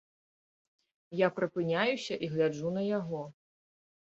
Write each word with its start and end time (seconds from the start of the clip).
Я 1.19 1.27
прыпыняюся 1.37 2.13
і 2.27 2.31
гляджу 2.37 2.69
на 2.79 2.83
яго. 2.99 3.21